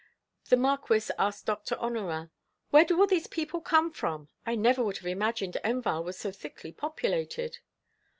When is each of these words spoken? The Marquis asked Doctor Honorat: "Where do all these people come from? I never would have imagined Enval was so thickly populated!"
The 0.49 0.57
Marquis 0.57 1.13
asked 1.19 1.45
Doctor 1.45 1.75
Honorat: 1.75 2.29
"Where 2.71 2.83
do 2.83 2.99
all 2.99 3.05
these 3.05 3.27
people 3.27 3.61
come 3.61 3.91
from? 3.91 4.29
I 4.47 4.55
never 4.55 4.83
would 4.83 4.97
have 4.97 5.05
imagined 5.05 5.57
Enval 5.63 6.03
was 6.03 6.17
so 6.17 6.31
thickly 6.31 6.71
populated!" 6.71 7.59